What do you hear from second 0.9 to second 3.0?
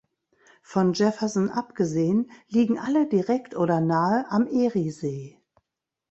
Jefferson abgesehen liegen